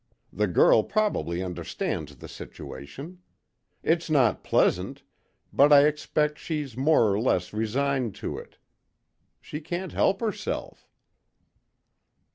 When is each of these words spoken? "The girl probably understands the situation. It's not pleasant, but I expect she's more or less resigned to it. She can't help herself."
"The 0.33 0.47
girl 0.47 0.81
probably 0.81 1.43
understands 1.43 2.15
the 2.15 2.27
situation. 2.27 3.19
It's 3.83 4.09
not 4.09 4.43
pleasant, 4.43 5.03
but 5.53 5.71
I 5.71 5.85
expect 5.85 6.39
she's 6.39 6.75
more 6.75 7.13
or 7.13 7.19
less 7.19 7.53
resigned 7.53 8.15
to 8.15 8.35
it. 8.39 8.57
She 9.41 9.61
can't 9.61 9.91
help 9.91 10.19
herself." 10.19 10.87